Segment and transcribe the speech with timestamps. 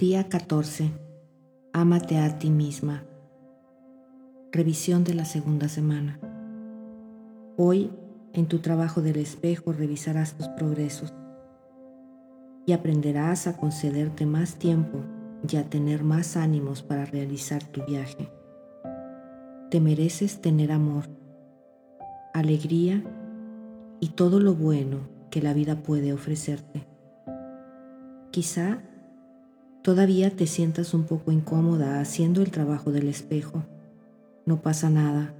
[0.00, 0.92] Día 14.
[1.72, 3.02] Ámate a ti misma.
[4.52, 6.20] Revisión de la segunda semana.
[7.56, 7.90] Hoy,
[8.32, 11.12] en tu trabajo del espejo, revisarás tus progresos
[12.64, 15.00] y aprenderás a concederte más tiempo
[15.50, 18.30] y a tener más ánimos para realizar tu viaje.
[19.68, 21.06] Te mereces tener amor,
[22.34, 23.02] alegría
[23.98, 26.86] y todo lo bueno que la vida puede ofrecerte.
[28.30, 28.78] Quizá
[29.88, 33.64] todavía te sientas un poco incómoda haciendo el trabajo del espejo.
[34.44, 35.32] No pasa nada.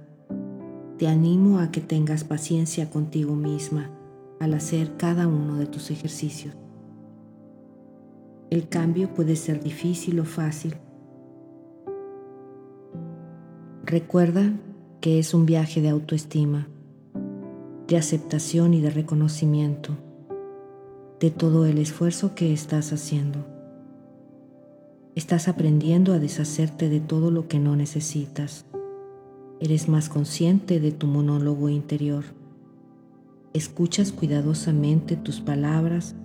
[0.97, 3.91] Te animo a que tengas paciencia contigo misma
[4.39, 6.55] al hacer cada uno de tus ejercicios.
[8.49, 10.73] El cambio puede ser difícil o fácil.
[13.85, 14.51] Recuerda
[14.99, 16.67] que es un viaje de autoestima,
[17.87, 19.95] de aceptación y de reconocimiento
[21.19, 23.58] de todo el esfuerzo que estás haciendo.
[25.19, 28.63] Estás aprendiendo a deshacerte de todo lo que no necesitas.
[29.59, 32.23] Eres más consciente de tu monólogo interior.
[33.51, 36.15] Escuchas cuidadosamente tus palabras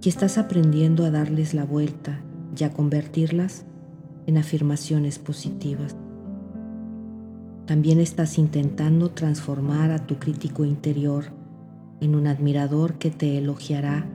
[0.00, 2.22] y estás aprendiendo a darles la vuelta
[2.58, 3.66] y a convertirlas
[4.26, 5.94] en afirmaciones positivas.
[7.66, 11.26] También estás intentando transformar a tu crítico interior
[12.00, 14.08] en un admirador que te elogiará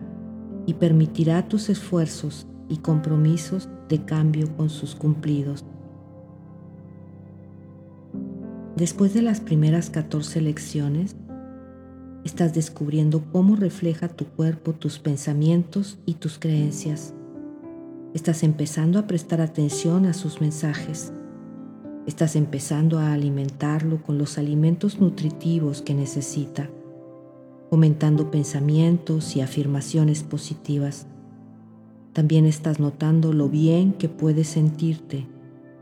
[0.66, 5.66] y permitirá tus esfuerzos y compromisos de cambio con sus cumplidos.
[8.78, 11.16] Después de las primeras 14 lecciones,
[12.26, 17.14] Estás descubriendo cómo refleja tu cuerpo tus pensamientos y tus creencias.
[18.14, 21.14] Estás empezando a prestar atención a sus mensajes.
[22.06, 26.70] Estás empezando a alimentarlo con los alimentos nutritivos que necesita,
[27.70, 31.08] fomentando pensamientos y afirmaciones positivas.
[32.14, 35.28] También estás notando lo bien que puedes sentirte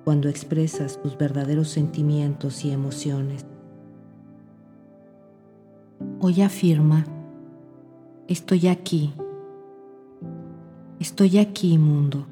[0.04, 3.46] cuando expresas tus verdaderos sentimientos y emociones.
[6.20, 7.06] Hoy afirma,
[8.28, 9.14] estoy aquí,
[11.00, 12.26] estoy aquí mundo,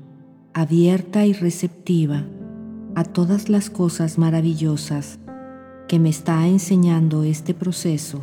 [0.54, 2.24] abierta y receptiva
[2.96, 5.20] a todas las cosas maravillosas
[5.88, 8.22] que me está enseñando este proceso,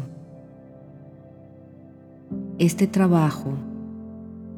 [2.58, 3.54] este trabajo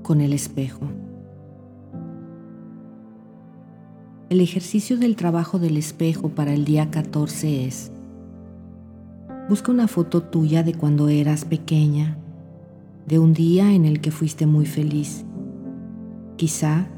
[0.02, 1.03] con el espejo.
[4.34, 7.92] El ejercicio del trabajo del espejo para el día 14 es
[9.48, 12.18] Busca una foto tuya de cuando eras pequeña,
[13.06, 15.24] de un día en el que fuiste muy feliz.
[16.34, 16.88] Quizá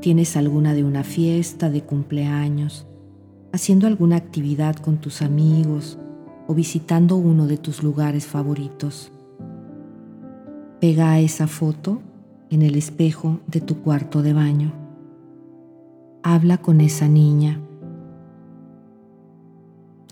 [0.00, 2.86] tienes alguna de una fiesta de cumpleaños,
[3.52, 5.98] haciendo alguna actividad con tus amigos
[6.46, 9.12] o visitando uno de tus lugares favoritos.
[10.80, 12.00] Pega esa foto
[12.48, 14.85] en el espejo de tu cuarto de baño.
[16.28, 17.60] Habla con esa niña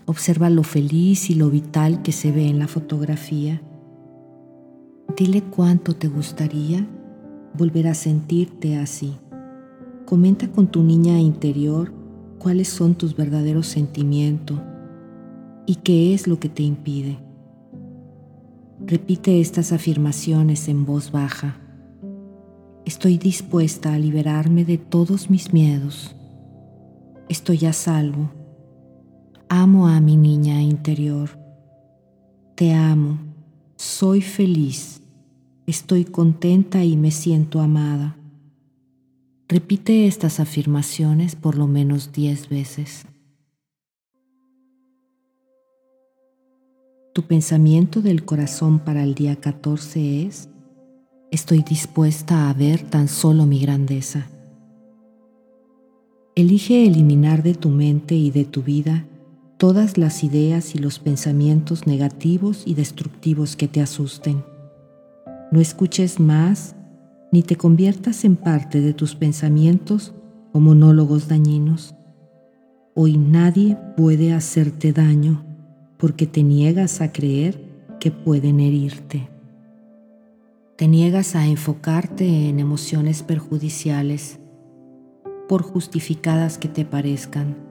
[0.05, 3.61] Observa lo feliz y lo vital que se ve en la fotografía.
[5.17, 6.87] Dile cuánto te gustaría
[7.57, 9.17] volver a sentirte así.
[10.05, 11.91] Comenta con tu niña interior
[12.39, 14.61] cuáles son tus verdaderos sentimientos
[15.65, 17.19] y qué es lo que te impide.
[18.79, 21.57] Repite estas afirmaciones en voz baja.
[22.85, 26.15] Estoy dispuesta a liberarme de todos mis miedos.
[27.27, 28.31] Estoy a salvo
[29.49, 31.29] Amo a mi niña interior.
[32.55, 33.19] Te amo.
[33.75, 35.01] Soy feliz.
[35.67, 38.17] Estoy contenta y me siento amada.
[39.47, 43.05] Repite estas afirmaciones por lo menos diez veces.
[47.13, 50.49] Tu pensamiento del corazón para el día 14 es,
[51.35, 54.27] estoy dispuesta a ver tan solo mi grandeza.
[56.33, 59.05] Elige eliminar de tu mente y de tu vida
[59.57, 64.45] todas las ideas y los pensamientos negativos y destructivos que te asusten.
[65.51, 66.73] No escuches más
[67.33, 70.13] ni te conviertas en parte de tus pensamientos
[70.53, 71.95] o monólogos dañinos.
[72.93, 75.45] Hoy nadie puede hacerte daño
[75.97, 77.61] porque te niegas a creer
[77.99, 79.34] que pueden herirte.
[80.77, 84.39] Te niegas a enfocarte en emociones perjudiciales,
[85.47, 87.65] por justificadas que te parezcan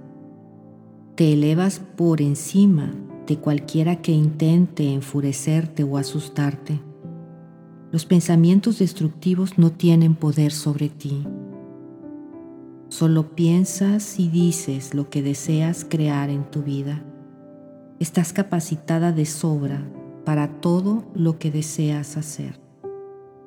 [1.14, 2.92] te elevas por encima
[3.28, 6.80] de cualquiera que intente enfurecerte o asustarte.
[7.92, 11.24] Los pensamientos destructivos no tienen poder sobre ti.
[12.88, 17.04] Solo piensas y dices lo que deseas crear en tu vida.
[18.00, 19.88] Estás capacitada de sobra
[20.24, 22.63] para todo lo que deseas hacer.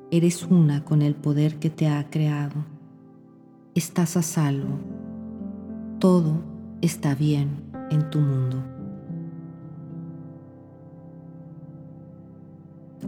[0.10, 2.66] Eres una con el poder que te ha creado.
[3.76, 4.80] estás a salvo.
[6.00, 6.42] Todo
[6.82, 7.50] está bien
[7.92, 8.64] en tu mundo.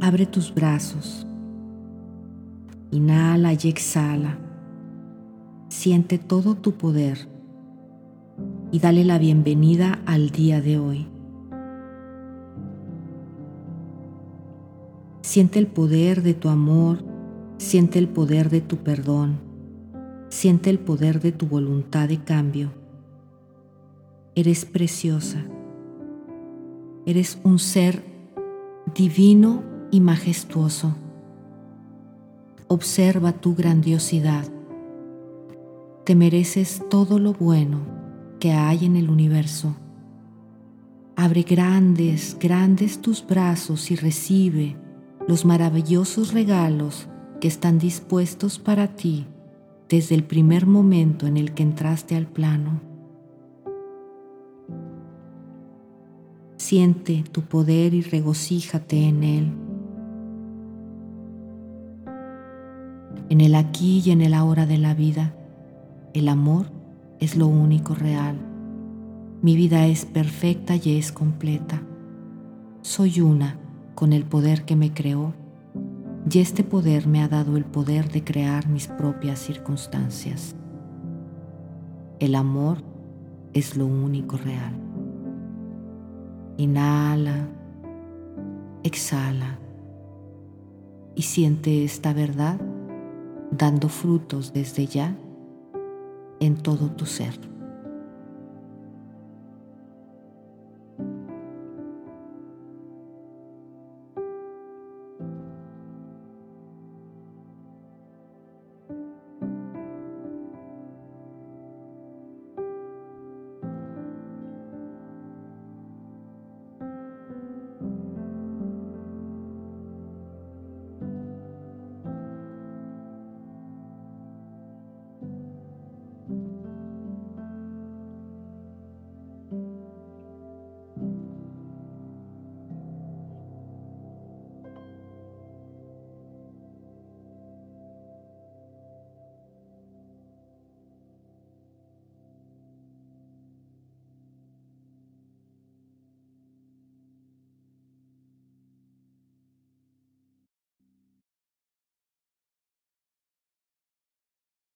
[0.01, 1.25] Abre tus brazos.
[2.91, 4.37] Inhala y exhala.
[5.69, 7.29] Siente todo tu poder
[8.71, 11.07] y dale la bienvenida al día de hoy.
[15.29, 17.03] Siente el poder de tu amor,
[17.59, 19.37] siente el poder de tu perdón
[20.29, 22.71] Siente el poder de tu voluntad de cambio.
[24.33, 25.45] Eres preciosa.
[27.05, 28.03] Eres un ser
[28.95, 29.61] divino
[29.91, 30.95] y majestuoso.
[32.67, 34.45] Observa tu grandiosidad.
[36.05, 37.81] Te mereces todo lo bueno
[38.39, 39.75] que hay en el universo.
[41.15, 44.88] Abre grandes, grandes tus brazos y recibe
[45.29, 47.07] los maravillosos regalos
[47.39, 49.27] que están dispuestos para ti
[49.87, 52.81] desde el primer momento en el que entraste al plano.
[56.57, 59.51] Siente tu poder y regocíjate en él.
[63.29, 65.35] En el aquí y en el ahora de la vida,
[66.15, 66.71] el amor
[67.19, 68.35] es lo único real.
[69.43, 71.83] Mi vida es perfecta y es completa.
[72.81, 73.68] Soy una
[73.99, 75.33] con el poder que me creó
[76.31, 80.55] y este poder me ha dado el poder de crear mis propias circunstancias.
[82.21, 82.77] El amor
[83.51, 84.71] es lo único real.
[86.55, 87.49] Inhala,
[88.83, 89.59] exhala
[91.13, 92.57] y siente esta verdad
[93.51, 95.17] dando frutos desde ya
[96.39, 97.48] en todo tu ser.